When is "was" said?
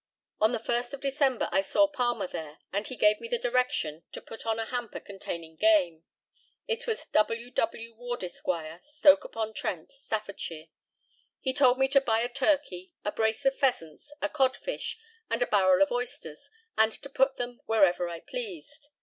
6.87-7.05